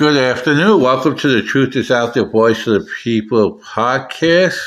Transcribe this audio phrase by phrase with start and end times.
[0.00, 0.80] Good afternoon.
[0.80, 4.58] Welcome to the Truth is Out There Voice of the People podcast.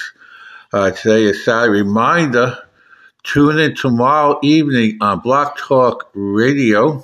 [0.71, 1.79] Uh, today is Saturday.
[1.79, 2.55] Reminder
[3.23, 7.03] tune in tomorrow evening on Blog Talk Radio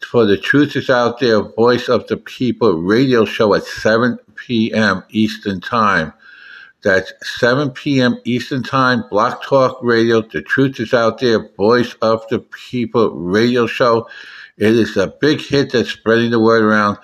[0.00, 5.04] for the Truth is Out There Voice of the People radio show at 7 p.m.
[5.10, 6.14] Eastern Time.
[6.82, 8.16] That's 7 p.m.
[8.24, 10.22] Eastern Time, Blog Talk Radio.
[10.22, 14.08] The Truth is Out There Voice of the People radio show.
[14.58, 16.96] It is a big hit that's spreading the word around.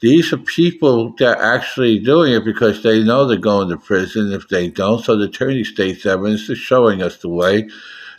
[0.00, 4.32] These are people that are actually doing it because they know they're going to prison
[4.32, 5.04] if they don't.
[5.04, 7.68] So the attorney state's evidence is showing us the way.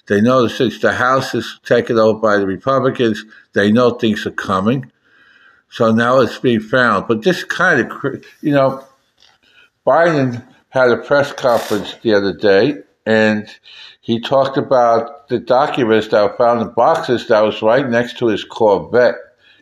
[0.08, 4.25] They know that since the House is taken over by the Republicans, they know things
[4.25, 4.91] are coming.
[5.70, 7.08] So now it's being found.
[7.08, 8.84] But this kind of, you know,
[9.86, 13.48] Biden had a press conference the other day and
[14.02, 18.28] he talked about the documents that were found in boxes that was right next to
[18.28, 19.16] his Corvette.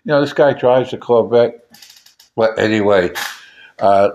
[0.04, 1.66] You know, this guy drives a Corvette.
[2.36, 3.12] But anyway,
[3.80, 4.10] uh,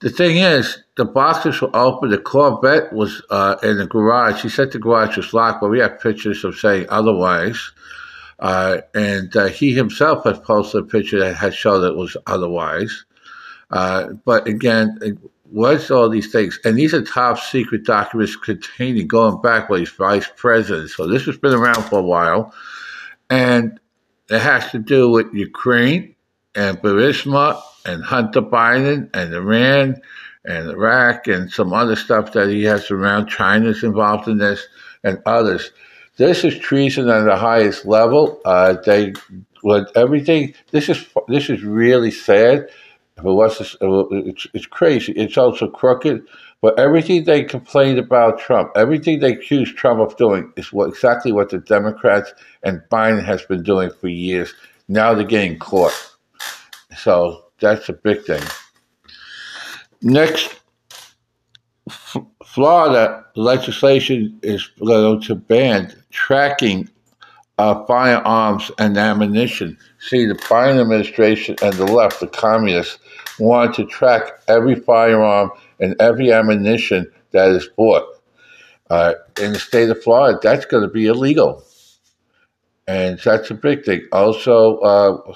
[0.00, 2.10] the thing is, the boxes were open.
[2.10, 4.42] The Corvette was uh, in the garage.
[4.42, 7.72] He said the garage was locked, but we have pictures of saying otherwise.
[8.38, 12.16] Uh, and uh, he himself has posted a picture that has shown that it was
[12.26, 13.04] otherwise.
[13.70, 15.18] Uh, but again,
[15.50, 16.58] what's all these things?
[16.64, 20.90] And these are top secret documents containing going back when he's vice president.
[20.90, 22.54] So this has been around for a while.
[23.30, 23.80] And
[24.28, 26.14] it has to do with Ukraine
[26.54, 30.00] and Burisma and Hunter Biden and Iran
[30.44, 33.28] and Iraq and some other stuff that he has around.
[33.28, 34.66] China's involved in this
[35.04, 35.70] and others.
[36.16, 38.40] This is treason on the highest level.
[38.44, 39.12] Uh, they
[39.94, 40.54] everything.
[40.70, 42.68] This is this is really sad.
[43.18, 45.12] If it was, it's, it's crazy.
[45.12, 46.22] It's also crooked.
[46.62, 51.32] But everything they complained about Trump, everything they accused Trump of doing, is what exactly
[51.32, 54.54] what the Democrats and Biden has been doing for years.
[54.88, 56.16] Now they're getting caught.
[56.96, 58.42] So that's a big thing.
[60.02, 60.60] Next
[62.56, 66.88] Florida legislation is going to ban tracking
[67.58, 69.76] of firearms and ammunition.
[69.98, 72.98] See, the Biden administration and the left, the communists,
[73.38, 75.50] want to track every firearm
[75.80, 78.04] and every ammunition that is bought.
[78.88, 81.62] Uh, in the state of Florida, that's going to be illegal.
[82.88, 84.00] And that's a big thing.
[84.12, 85.32] Also, uh,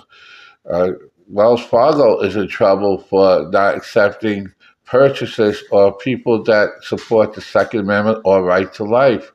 [0.71, 0.93] uh,
[1.29, 4.55] Wells Fargo is in trouble for not accepting
[4.91, 9.33] purchasers or people that support the Second Amendment or right to life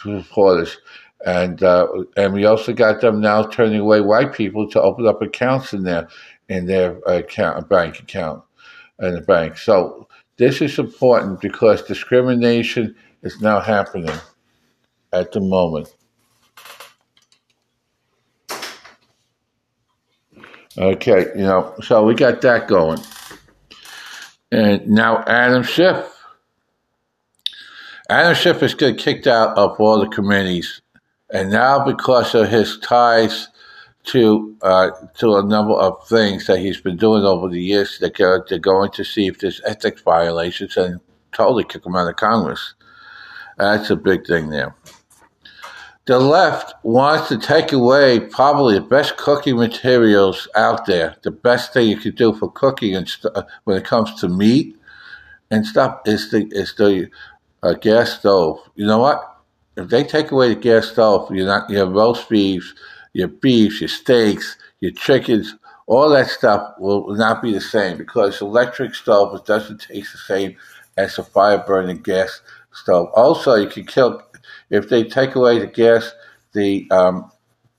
[0.00, 0.76] supporters.
[1.24, 1.86] And uh,
[2.16, 5.84] and we also got them now turning away white people to open up accounts in
[5.84, 6.08] their
[6.48, 8.42] in their account bank account
[9.00, 9.56] in the bank.
[9.56, 14.14] So this is important because discrimination is now happening
[15.12, 15.92] at the moment.
[20.76, 23.00] Okay, you know, so we got that going.
[24.50, 26.14] And now Adam Schiff.
[28.08, 30.80] Adam Schiff is getting kicked out of all the committees.
[31.30, 33.48] And now because of his ties
[34.04, 38.44] to uh, to a number of things that he's been doing over the years, they're,
[38.48, 41.00] they're going to see if there's ethics violations and
[41.32, 42.74] totally kick him out of Congress.
[43.58, 44.74] That's a big thing there
[46.08, 51.74] the left wants to take away probably the best cooking materials out there, the best
[51.74, 54.74] thing you could do for cooking and st- uh, when it comes to meat
[55.50, 57.10] and stuff is the is the
[57.62, 58.58] uh, gas stove.
[58.74, 59.22] You know what?
[59.76, 62.72] If they take away the gas stove, you're not your roast beefs,
[63.12, 65.56] your beefs, your steaks, your chickens,
[65.86, 70.56] all that stuff will not be the same because electric stove doesn't taste the same
[70.96, 72.40] as a fire burning gas
[72.72, 73.10] stove.
[73.14, 74.22] Also, you can kill
[74.70, 76.12] if they take away the gas,
[76.52, 77.30] the um,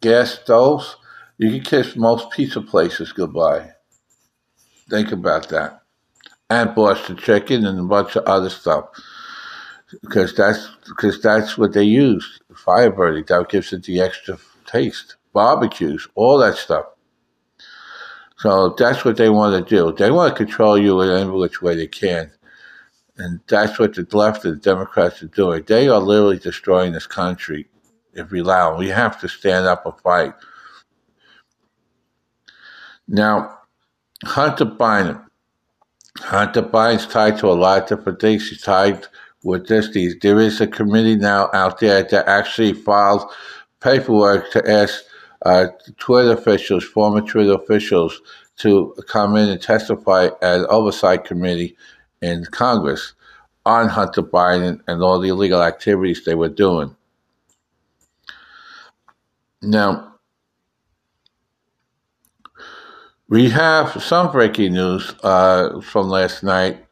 [0.02, 0.98] gas stoves,
[1.38, 3.72] you can kiss most pizza places goodbye.
[4.90, 5.82] Think about that.
[6.50, 8.90] And Boston chicken and a bunch of other stuff.
[10.02, 12.40] Because that's because that's what they use.
[12.56, 13.24] Fire burning.
[13.28, 15.16] That gives it the extra taste.
[15.34, 16.86] Barbecues, all that stuff.
[18.38, 19.92] So that's what they want to do.
[19.92, 22.32] They want to control you in any which way they can.
[23.20, 25.64] And that's what the left and the Democrats are doing.
[25.68, 27.68] They are literally destroying this country
[28.14, 28.78] if we allow.
[28.78, 30.34] We have to stand up and fight.
[33.08, 33.60] Now,
[34.24, 35.24] Hunter Biden.
[36.18, 38.50] Hunter Biden's tied to a lot of different things.
[38.50, 39.06] He's tied
[39.44, 39.90] with this.
[40.22, 43.30] There is a committee now out there that actually filed
[43.82, 45.04] paperwork to ask
[45.46, 45.68] uh,
[45.98, 48.22] Twitter officials, former Twitter officials,
[48.58, 51.76] to come in and testify at an oversight committee
[52.22, 53.14] in Congress
[53.66, 56.96] on Hunter Biden and all the illegal activities they were doing.
[59.62, 60.16] Now,
[63.28, 66.86] we have some breaking news uh, from last night.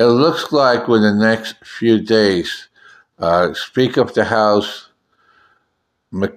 [0.00, 2.68] It looks like within the next few days,
[3.18, 4.88] uh, Speaker of the House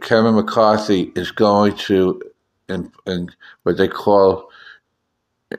[0.02, 2.22] Kevin McCarthy is going to,
[2.68, 3.30] in, in
[3.64, 4.50] what they call,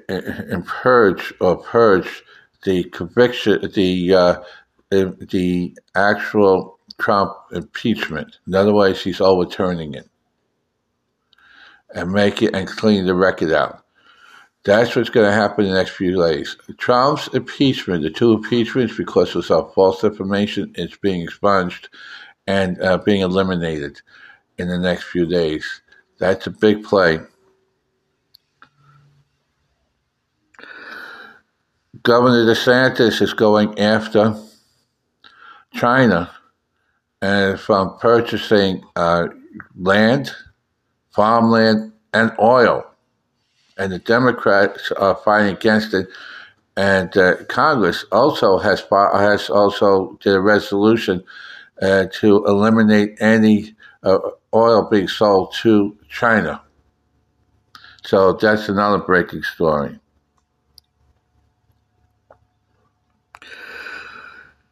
[0.08, 2.22] in, purge or purge
[2.64, 4.42] the conviction, the uh,
[4.90, 8.38] the actual Trump impeachment.
[8.46, 10.08] In other words, he's overturning it
[11.94, 13.84] and make it and clean the record out.
[14.64, 16.56] That's what's going to happen in the next few days.
[16.76, 21.88] Trump's impeachment, the two impeachments, because of false information, is being expunged
[22.46, 24.00] and uh, being eliminated
[24.58, 25.80] in the next few days.
[26.18, 27.20] That's a big play.
[32.02, 34.34] Governor DeSantis is going after
[35.72, 36.30] China
[37.22, 39.28] and from purchasing uh,
[39.74, 40.32] land,
[41.10, 42.84] farmland, and oil.
[43.78, 46.08] And the Democrats are fighting against it.
[46.76, 51.24] And uh, Congress also has has also did a resolution
[51.80, 54.18] uh, to eliminate any uh,
[54.54, 56.60] oil being sold to China.
[58.04, 59.98] So that's another breaking story.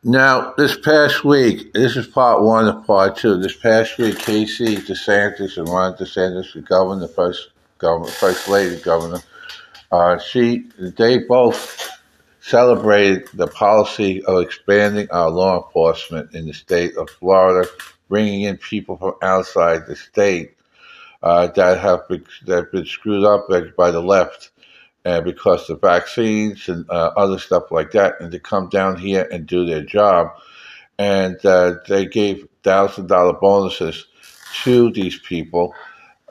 [0.08, 3.38] Now, this past week, this is part one of part two.
[3.38, 7.48] This past week, Casey DeSantis and Ron DeSantis, the governor, the first
[7.78, 9.18] governor, first lady governor,
[9.90, 11.90] uh, she, they both
[12.38, 17.68] celebrated the policy of expanding our law enforcement in the state of Florida,
[18.08, 20.54] bringing in people from outside the state
[21.24, 24.50] uh, that have been, that have been screwed up by the left
[25.22, 29.46] because of vaccines and uh, other stuff like that, and to come down here and
[29.46, 30.28] do their job.
[30.98, 34.06] And uh, they gave thousand dollar bonuses
[34.64, 35.74] to these people.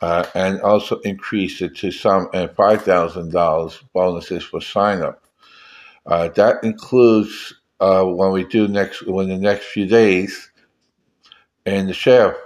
[0.02, 5.24] Uh, and also increased it to some and five thousand dollars bonuses for sign up.
[6.06, 10.52] Uh, that includes uh, when we do next, when the next few days,
[11.66, 12.38] and the sheriff.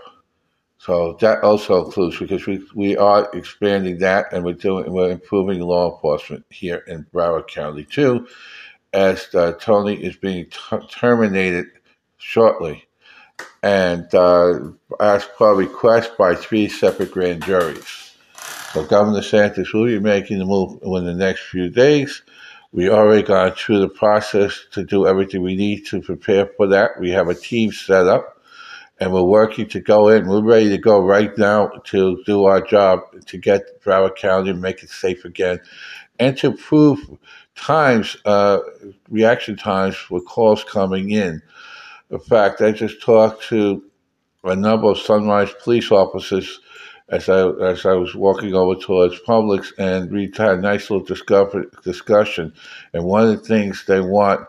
[0.80, 5.60] So that also includes because we, we are expanding that and we're doing we're improving
[5.60, 8.28] law enforcement here in Broward County too,
[8.94, 11.66] as uh, Tony is being t- terminated
[12.18, 12.88] shortly,
[13.62, 14.60] and uh,
[15.02, 18.16] as per request by three separate grand juries.
[18.72, 22.22] So Governor Santos will be making the move in the next few days.
[22.72, 27.02] We already gone through the process to do everything we need to prepare for that.
[27.02, 28.39] We have a team set up
[29.00, 30.28] and we're working to go in.
[30.28, 34.62] We're ready to go right now to do our job to get Broward County and
[34.62, 35.60] make it safe again
[36.20, 37.00] and to improve
[37.56, 38.60] times, uh,
[39.10, 41.42] reaction times for calls coming in.
[42.12, 43.84] In fact, I just talked to
[44.44, 46.60] a number of Sunrise police officers
[47.10, 51.06] as I as I was walking over towards Publix, and we had a nice little
[51.06, 52.54] discussion.
[52.94, 54.42] And one of the things they want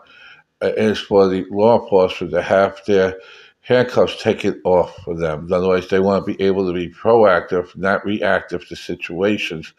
[0.61, 3.15] uh, is for the law enforcement to have their
[3.61, 5.47] handcuffs taken off for them.
[5.51, 9.73] Otherwise, they want to be able to be proactive, not reactive to situations.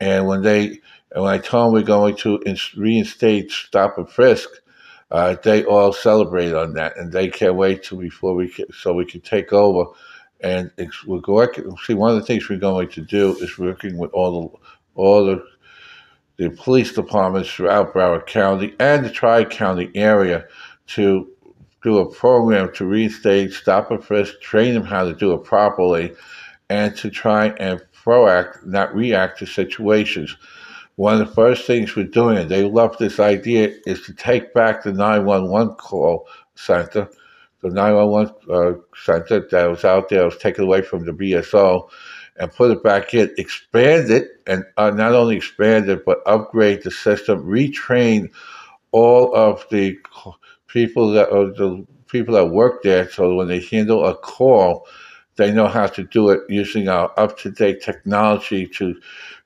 [0.00, 0.80] And when they
[1.12, 2.40] and when I told them we're going to
[2.76, 4.48] reinstate stop and frisk,
[5.10, 8.94] uh, they all celebrate on that, and they can't wait till before we can, so
[8.94, 9.90] we can take over
[10.42, 10.70] and
[11.06, 11.48] we're going.
[11.84, 14.58] See, one of the things we're going to do is working with all the
[14.94, 15.44] all the
[16.36, 20.46] the police departments throughout Broward County and the Tri County area
[20.86, 21.30] to
[21.82, 26.14] do a program to reinstate, stop and frisk, train them how to do it properly,
[26.68, 30.36] and to try and proact, not react to situations.
[30.96, 34.82] One of the first things we're doing, they love this idea, is to take back
[34.82, 37.08] the 911 call center
[37.62, 41.88] the 911 uh, center that was out there was taken away from the BSO
[42.36, 46.82] and put it back in, expand it, and uh, not only expand it, but upgrade
[46.82, 48.30] the system, retrain
[48.92, 49.98] all of the
[50.72, 54.86] people that are the people that work there so when they handle a call,
[55.36, 59.00] they know how to do it using our up to date technology to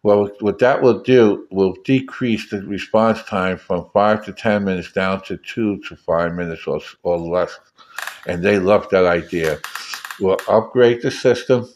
[0.05, 4.93] well, what that will do will decrease the response time from five to 10 minutes
[4.93, 7.59] down to two to five minutes or, or less.
[8.27, 9.61] And they love that idea.
[10.21, 11.67] We'll upgrade the system,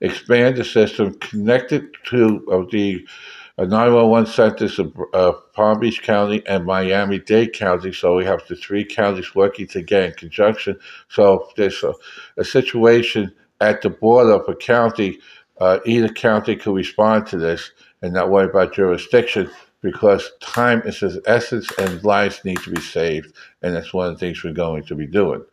[0.00, 6.02] expand the system, connect it to uh, the uh, 911 centers of uh, Palm Beach
[6.02, 7.92] County and Miami Dade County.
[7.92, 10.78] So we have the three counties working together in conjunction.
[11.08, 11.94] So if there's a,
[12.36, 15.18] a situation at the border of a county,
[15.60, 17.72] uh, either county could respond to this
[18.02, 19.50] and not worry about jurisdiction
[19.82, 23.34] because time is of essence and lives need to be saved.
[23.62, 25.44] And that's one of the things we're going to be doing.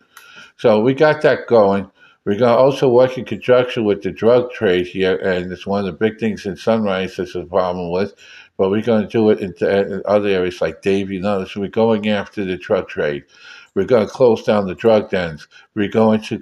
[0.57, 1.89] So we got that going.
[2.27, 5.91] To also work in conjunction with the drug trade here, and it's one of the
[5.91, 8.15] big things in Sunrise that's a problem with.
[8.57, 11.55] But we're going to do it in, in other areas like Davie and others.
[11.55, 13.25] We're going after the drug trade.
[13.75, 15.47] We're going to close down the drug dens.
[15.75, 16.39] We're going to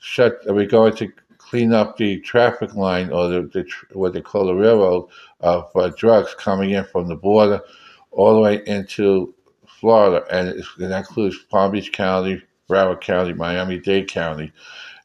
[0.00, 0.40] shut.
[0.46, 4.54] We're going to clean up the traffic line or the, the what they call the
[4.54, 5.08] railroad
[5.40, 7.60] of uh, drugs coming in from the border
[8.10, 9.32] all the way into
[9.66, 14.52] Florida, and it includes Palm Beach County, Broward County, Miami Dade County,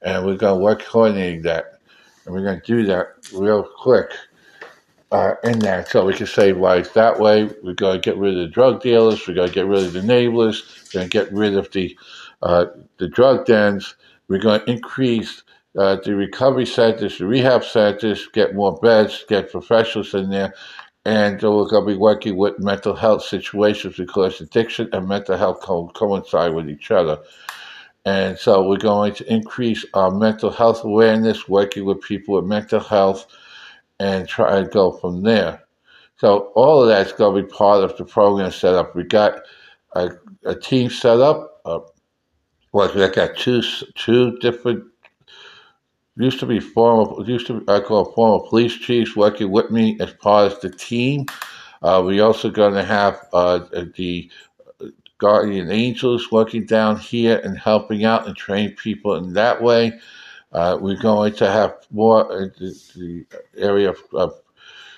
[0.02, 1.80] and we're going to work coordinating that,
[2.26, 4.12] and we're going to do that real quick.
[5.12, 7.48] Uh, in that, so we can save lives that way.
[7.64, 9.26] We're going to get rid of the drug dealers.
[9.26, 10.94] We're going to get rid of the enablers.
[10.94, 11.98] We're going to get rid of the
[12.42, 12.66] uh,
[12.98, 13.96] the drug dens.
[14.28, 15.44] We're going to increase
[15.78, 20.54] uh, the recovery centers, the rehab centers, get more beds, get professionals in there,
[21.06, 25.60] and we're going to be working with mental health situations because addiction and mental health
[25.62, 27.20] co- coincide with each other.
[28.06, 32.80] And so we're going to increase our mental health awareness, working with people with mental
[32.80, 33.26] health,
[34.00, 35.64] and try and go from there.
[36.18, 38.96] So all of that's going to be part of the program set up.
[38.96, 39.40] We got
[39.96, 40.12] a,
[40.46, 41.62] a team set up.
[41.66, 41.80] Uh,
[42.72, 43.62] well, we got two
[43.96, 44.84] two different
[46.18, 49.98] used to be former used to be, I call former police chiefs working with me
[50.00, 51.26] as part of the team.
[51.82, 53.60] Uh, we also going to have uh,
[53.96, 54.30] the
[55.18, 60.00] guardian angels working down here and helping out and train people in that way.
[60.52, 63.26] Uh, we're going to have more in the, the
[63.58, 64.34] area of, of,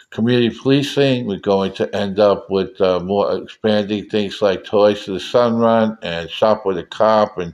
[0.10, 1.28] community policing.
[1.28, 5.58] We're going to end up with uh, more expanding things like Toys to the Sun
[5.58, 7.54] Run and Shop with a Cop and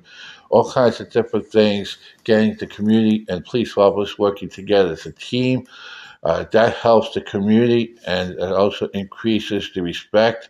[0.50, 5.12] all kinds of different things, getting the community and police officers working together as a
[5.14, 5.66] team.
[6.22, 10.50] Uh, that helps the community and it also increases the respect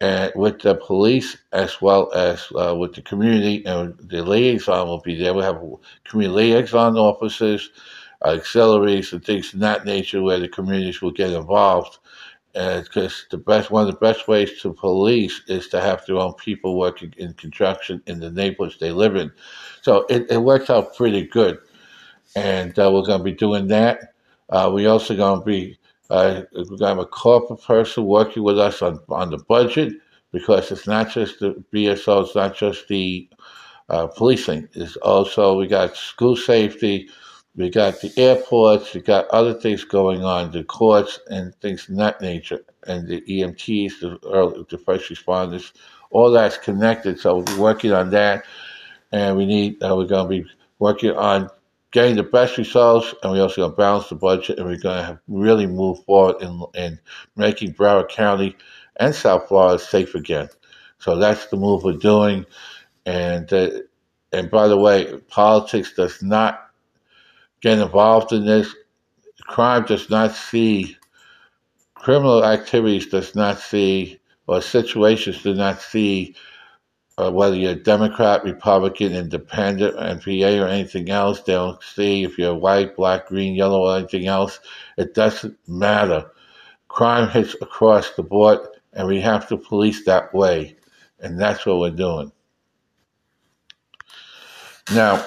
[0.00, 5.16] with the police as well as uh, with the community and the liaison will be
[5.16, 5.34] there.
[5.34, 5.60] We have
[6.04, 7.70] community liaison officers,
[8.24, 11.98] uh, auxiliaries, and things of that nature where the communities will get involved
[12.52, 16.34] because the best one of the best ways to police is to have their own
[16.34, 19.30] people working in conjunction in the neighborhoods they live in.
[19.82, 21.58] So it, it works out pretty good,
[22.34, 24.14] and uh, we're going to be doing that.
[24.50, 25.77] Uh, we also going to be
[26.10, 29.94] uh, we're going a corporate person working with us on on the budget
[30.32, 33.28] because it's not just the BSO, it's not just the
[33.88, 34.68] uh, policing.
[34.74, 37.08] It's also we got school safety
[37.58, 41.96] we got the airports, we got other things going on, the courts and things of
[41.96, 45.72] that nature, and the EMTs, the, early, the first responders,
[46.10, 47.18] all that's connected.
[47.18, 48.44] So we're working on that,
[49.10, 51.50] and we need uh, we're going to be working on
[51.90, 55.04] getting the best results, and we're also going to balance the budget, and we're going
[55.04, 56.98] to really move forward in in
[57.36, 58.56] making Broward County
[58.96, 60.48] and South Florida safe again.
[60.98, 62.44] So that's the move we're doing,
[63.06, 63.70] and uh,
[64.32, 66.70] and by the way, politics does not
[67.60, 68.74] get involved in this.
[69.42, 70.96] Crime does not see,
[71.94, 76.34] criminal activities does not see, or situations do not see
[77.18, 81.40] Uh, whether you're Democrat, Republican, Independent, NPA, or anything else.
[81.40, 84.60] They don't see if you're white, black, green, yellow, or anything else.
[84.96, 86.30] It doesn't matter.
[86.86, 88.60] Crime hits across the board,
[88.92, 90.76] and we have to police that way.
[91.18, 92.30] And that's what we're doing.
[94.94, 95.26] Now,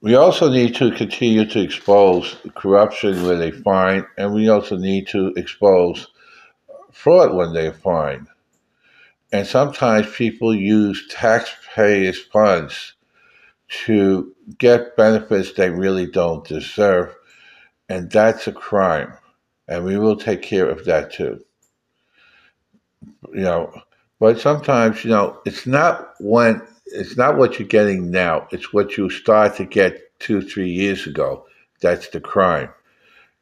[0.00, 5.08] we also need to continue to expose corruption where they find, and we also need
[5.08, 6.06] to expose
[6.92, 8.28] fraud when they find.
[9.32, 12.94] And sometimes people use taxpayers' funds
[13.84, 17.14] to get benefits they really don't deserve,
[17.88, 19.12] and that's a crime.
[19.68, 21.44] And we will take care of that too.
[23.32, 23.82] You know,
[24.18, 28.48] but sometimes, you know, it's not when it's not what you're getting now.
[28.50, 31.46] It's what you start to get two, three years ago.
[31.80, 32.70] That's the crime.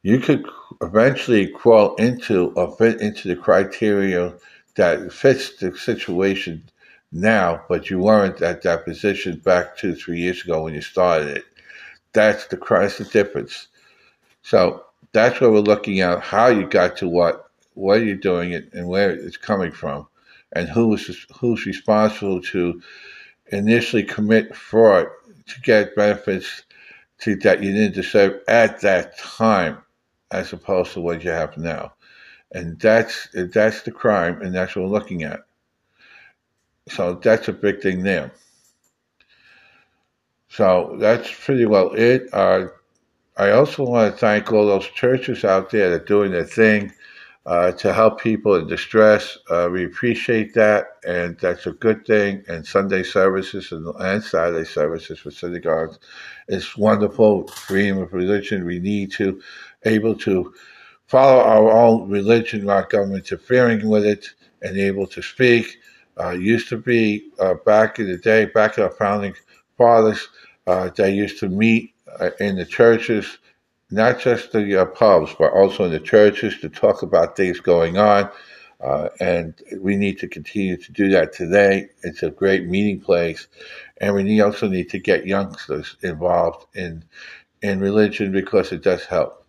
[0.03, 0.45] You could
[0.83, 4.35] eventually crawl into or fit into the criteria
[4.79, 6.63] that fits the situation
[7.11, 11.39] now, but you weren't at that position back two, three years ago when you started
[11.39, 11.45] it.
[12.13, 13.69] That's the that's the difference.
[14.43, 18.73] So that's what we're looking at: how you got to what, what you're doing it,
[18.73, 20.07] and where it's coming from,
[20.53, 22.81] and who is who's responsible to
[23.49, 25.09] initially commit fraud
[25.47, 26.63] to get benefits
[27.21, 29.79] to that you didn't deserve at that time,
[30.31, 31.93] as opposed to what you have now.
[32.53, 35.41] And that's that's the crime, and that's what we're looking at.
[36.89, 38.33] So that's a big thing there.
[40.49, 42.29] So that's pretty well it.
[42.33, 42.69] Uh,
[43.37, 46.93] I also want to thank all those churches out there that are doing their thing
[47.47, 49.39] uh, to help people in distress.
[49.49, 52.43] Uh, we appreciate that, and that's a good thing.
[52.49, 55.99] And Sunday services and, and Saturday services for synagogues
[56.49, 57.47] is wonderful.
[57.49, 58.67] Freedom of religion.
[58.67, 59.41] We need to
[59.85, 60.53] able to
[61.09, 64.27] follow our own religion, not government interfering with it,
[64.63, 65.79] and able to speak.
[66.21, 69.35] Uh, used to be uh, back in the day, back in our founding
[69.77, 70.29] fathers,
[70.67, 73.39] uh, they used to meet uh, in the churches,
[73.91, 77.97] not just the uh, pubs, but also in the churches to talk about things going
[77.97, 78.29] on.
[78.81, 81.89] Uh, and we need to continue to do that today.
[82.03, 83.49] It's a great meeting place,
[84.01, 87.05] and we also need to get youngsters involved in
[87.61, 89.48] in religion because it does help.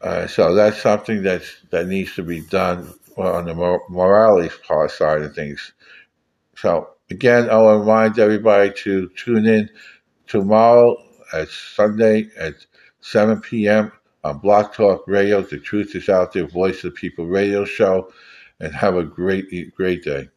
[0.00, 3.54] Uh, so that's something that's that needs to be done on the
[3.88, 5.72] morality part side of things.
[6.56, 9.68] So again, I'll remind everybody to tune in
[10.26, 10.96] tomorrow
[11.32, 12.54] at Sunday at
[13.00, 13.92] 7 p.m.
[14.24, 15.42] on Blog Talk Radio.
[15.42, 18.12] The Truth is Out There, Voice of the People radio show,
[18.60, 20.28] and have a great, great day.